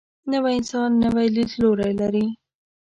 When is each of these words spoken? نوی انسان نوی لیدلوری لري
نوی 0.31 0.53
انسان 0.59 0.89
نوی 1.03 1.27
لیدلوری 1.35 1.91
لري 1.99 2.25